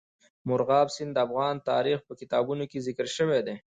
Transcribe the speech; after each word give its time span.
مورغاب 0.47 0.87
سیند 0.95 1.11
د 1.15 1.17
افغان 1.25 1.55
تاریخ 1.69 1.99
په 2.07 2.13
کتابونو 2.19 2.63
کې 2.71 2.83
ذکر 2.87 3.07
شوی 3.15 3.39
دی. 3.47 3.55